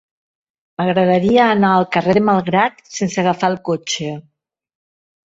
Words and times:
M'agradaria 0.81 1.43
anar 1.55 1.73
al 1.79 1.85
carrer 1.95 2.15
de 2.17 2.23
Malgrat 2.29 2.81
sense 2.93 3.19
agafar 3.25 3.51
el 3.53 3.57
cotxe. 3.69 4.09